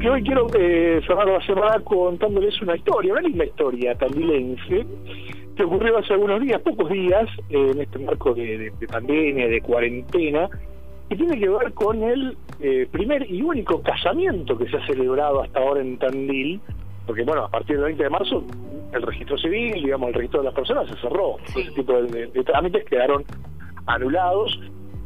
[0.00, 4.86] porque hoy quiero eh, cerrar la semana contándoles una historia, una linda historia tandilense,
[5.54, 10.48] que ocurrió hace algunos días, pocos días, eh, en este marco de, pandemia, de cuarentena,
[11.10, 15.42] y tiene que ver con el eh, primer y único casamiento que se ha celebrado
[15.42, 16.62] hasta ahora en Tandil,
[17.06, 18.42] porque bueno, a partir del 20 de marzo
[18.94, 22.86] el registro civil, digamos, el registro de las personas se cerró, ese tipo de trámites
[22.86, 23.22] quedaron
[23.84, 24.58] anulados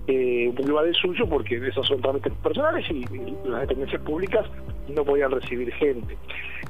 [0.06, 3.04] eh, un poco de suyo porque esos son trámites personales y,
[3.46, 4.46] las dependencias públicas
[4.88, 6.16] no podían recibir gente.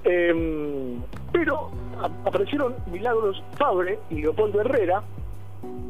[0.05, 1.01] Em,
[1.33, 1.71] pero
[2.25, 5.03] aparecieron Milagros Fabre y Leopoldo Herrera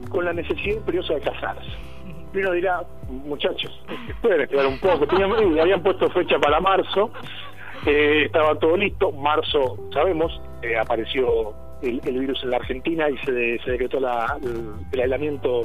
[0.08, 1.70] con la necesidad imperiosa de casarse.
[2.32, 3.84] Y uno dirá, muchachos,
[4.22, 5.06] pueden esperar un poco.
[5.06, 7.10] Tenían, habían puesto fecha para marzo,
[7.86, 9.12] eh, estaba todo listo.
[9.12, 14.38] Marzo, sabemos, eh, apareció el, virus en la Argentina y se, se decretó la,
[14.92, 15.64] el aislamiento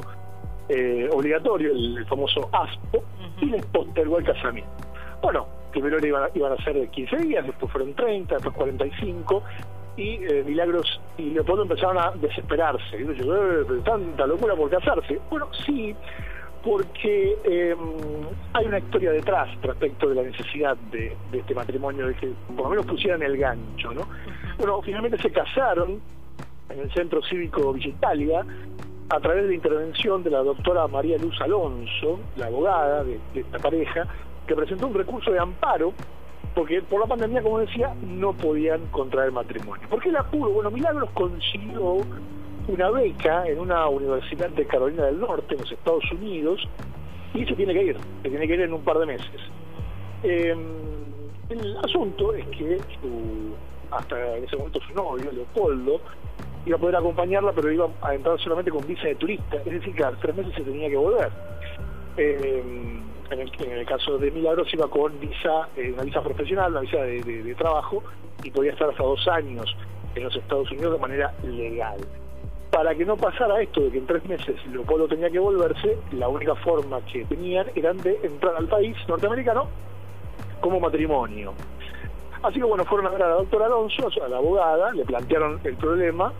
[0.70, 3.02] eh, obligatorio, el, famoso ASPO,
[3.40, 4.70] y les postergó el casamiento.
[5.20, 9.42] Bueno, primero iban, iban a ser 15 días, después fueron 30, después 45,
[9.96, 13.00] y eh, Milagros y Leopoldo empezaron a desesperarse.
[13.00, 15.20] Y yo, eh, tanta locura por casarse.
[15.28, 15.94] Bueno, sí,
[16.62, 17.78] porque em,
[18.52, 22.70] hay una historia detrás respecto de la necesidad de, este matrimonio, de que por lo
[22.70, 24.06] menos pusieran el gancho, ¿no?
[24.58, 26.00] Bueno, finalmente se casaron
[26.68, 28.44] en el Centro Cívico Villa Italia,
[29.10, 33.58] a través de la intervención de la doctora María Luz Alonso, la abogada de, esta
[33.58, 34.06] pareja,
[34.46, 35.92] que presentó un recurso de amparo
[36.54, 39.86] porque por la pandemia, como decía, no podían contraer matrimonio.
[39.88, 40.50] ¿Por qué la pudo?
[40.50, 41.98] Bueno, Milagros consiguió
[42.68, 46.68] una beca en una universidad de Carolina del Norte, en los Estados Unidos,
[47.34, 49.40] y se tiene que ir, se tiene que ir en un par de meses.
[50.22, 50.58] Em,
[51.48, 53.54] el asunto es que su,
[53.90, 56.00] hasta en ese momento su novio, Leopoldo,
[56.66, 59.94] iba a poder acompañarla, pero iba a entrar solamente con visa de turista, es decir,
[59.94, 61.30] que a tres meses se tenía que volver.
[62.16, 62.62] Eh,
[63.30, 67.54] en, el, caso de Milagros iba con visa, eh, una visa profesional, una visa de,
[67.56, 68.02] trabajo,
[68.42, 69.74] y podía estar hasta dos años
[70.14, 72.00] en los Estados Unidos de manera legal.
[72.70, 76.28] Para que no pasara esto de que en tres meses Leopoldo tenía que volverse, la
[76.28, 79.68] única forma que tenían eran de entrar al país norteamericano
[80.60, 81.52] como matrimonio.
[82.42, 85.60] Así que bueno, fueron a ver a la doctora Alonso, a la abogada, le plantearon
[85.64, 86.32] el problema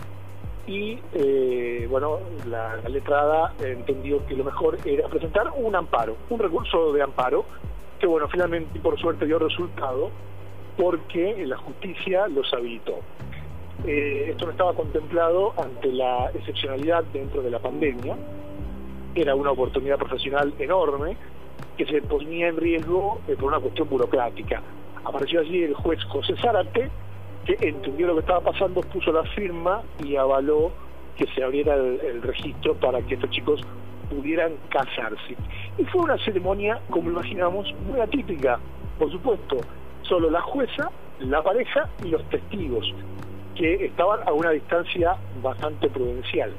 [0.66, 6.92] y eh, bueno, la, letrada entendió que lo mejor era presentar un amparo, un recurso
[6.92, 7.44] de amparo,
[7.98, 10.10] que bueno, finalmente por suerte dio resultado
[10.76, 13.00] porque la justicia los habilitó.
[13.86, 18.16] Eh, esto no estaba contemplado ante la excepcionalidad dentro de la pandemia,
[19.14, 21.16] era una oportunidad profesional enorme
[21.76, 24.62] que se ponía en riesgo eh, por una cuestión burocrática
[25.04, 26.90] apareció allí el juez José Zárate,
[27.44, 30.72] que entendió lo que estaba pasando, puso la firma y avaló
[31.16, 33.60] que se abriera el, registro para que estos chicos
[34.08, 35.36] pudieran casarse.
[35.78, 38.58] Y fue una ceremonia, como imaginamos, muy atípica,
[38.98, 39.58] por supuesto,
[40.02, 40.90] solo la jueza,
[41.20, 42.92] la pareja y los testigos,
[43.54, 46.52] que estaban a una distancia bastante prudencial.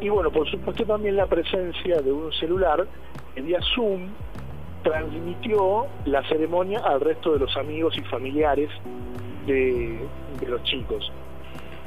[0.00, 2.86] Y bueno, por supuesto también la presencia de un celular,
[3.34, 4.08] el día Zoom,
[4.82, 8.70] transmitió la ceremonia al resto de los amigos y familiares
[9.46, 9.98] de,
[10.46, 11.10] los chicos.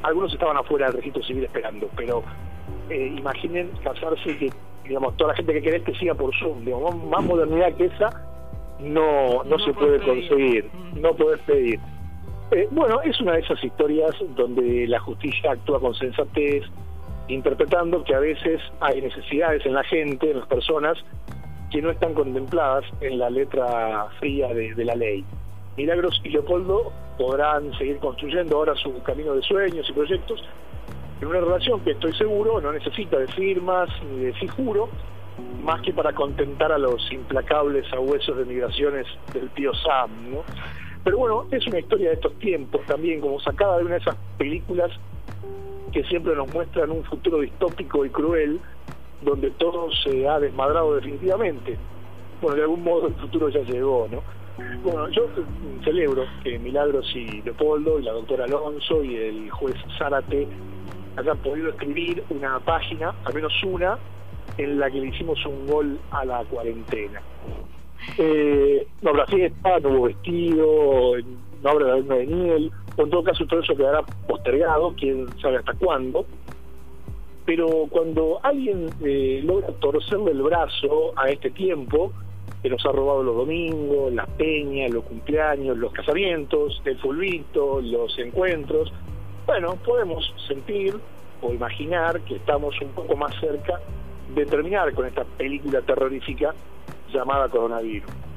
[0.03, 2.23] Algunos estaban afuera del registro civil esperando, pero
[2.89, 4.49] eh, imaginen casarse que,
[4.85, 8.09] digamos, toda la gente que querés que siga por Zoom, digamos, más modernidad que esa
[8.79, 11.01] no, no, se puede conseguir, mm.
[11.01, 11.79] no puedes pedir.
[12.51, 16.63] Eh, bueno, es una de esas historias donde la justicia actúa con sensatez,
[17.27, 20.97] interpretando que a veces hay necesidades en la gente, en las personas,
[21.69, 25.23] que no están contempladas en la letra fría de, la ley.
[25.79, 30.43] Milagros y Leopoldo podrán seguir construyendo ahora su camino de sueños y proyectos
[31.21, 34.89] en una relación que estoy seguro no necesita de firmas ni de fijuro,
[35.63, 40.43] más que para contentar a los implacables abuesos de migraciones del tío Sam, ¿no?
[41.05, 44.17] Pero bueno, es una historia de estos tiempos también, como sacada de una de esas
[44.37, 44.91] películas
[45.93, 48.59] que siempre nos muestran un futuro distópico y cruel,
[49.21, 51.77] donde todo se ha desmadrado definitivamente.
[52.41, 54.38] Bueno, de algún modo el futuro ya llegó, ¿no?
[54.83, 55.27] Bueno, yo
[55.83, 60.47] celebro que Milagros y Leopoldo y la doctora Alonso y el juez Zárate
[61.17, 63.97] hayan podido escribir una página, al menos una,
[64.57, 67.21] en la que le hicimos un gol a la cuarentena.
[68.17, 71.13] Eh, no habrá fiesta, no hubo vestido,
[71.61, 75.73] no habrá luna de miel, en todo caso todo eso quedará postergado, quién sabe hasta
[75.73, 76.25] cuándo
[77.49, 82.13] pero cuando alguien eh, logra torcerle el brazo a este tiempo,
[82.61, 88.17] que nos ha robado los domingos, las peñas, los cumpleaños, los casamientos, el fulbito, los
[88.19, 88.91] encuentros,
[89.45, 90.95] bueno, podemos sentir
[91.41, 93.79] o imaginar que estamos un poco más cerca
[94.35, 96.53] de terminar con esta película terrorífica
[97.11, 98.28] llamada coronavirus.